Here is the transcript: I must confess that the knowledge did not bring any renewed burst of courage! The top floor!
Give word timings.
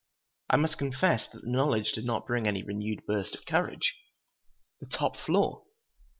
I 0.49 0.55
must 0.55 0.79
confess 0.79 1.27
that 1.31 1.43
the 1.43 1.51
knowledge 1.51 1.91
did 1.91 2.05
not 2.05 2.25
bring 2.25 2.47
any 2.47 2.63
renewed 2.63 3.05
burst 3.05 3.35
of 3.35 3.45
courage! 3.45 3.97
The 4.79 4.87
top 4.87 5.15
floor! 5.15 5.65